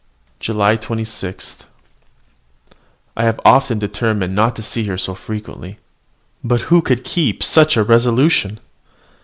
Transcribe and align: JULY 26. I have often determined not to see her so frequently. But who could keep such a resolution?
JULY 0.39 0.77
26. 0.77 1.57
I 3.15 3.23
have 3.23 3.39
often 3.45 3.77
determined 3.77 4.33
not 4.33 4.55
to 4.55 4.63
see 4.63 4.85
her 4.85 4.97
so 4.97 5.13
frequently. 5.13 5.77
But 6.43 6.61
who 6.73 6.81
could 6.81 7.03
keep 7.03 7.43
such 7.43 7.77
a 7.77 7.83
resolution? 7.83 8.59